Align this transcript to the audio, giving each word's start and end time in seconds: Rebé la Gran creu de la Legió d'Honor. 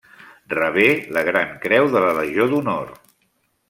Rebé 0.53 0.85
la 1.17 1.23
Gran 1.29 1.53
creu 1.67 1.93
de 1.97 2.05
la 2.09 2.17
Legió 2.23 2.53
d'Honor. 2.55 2.93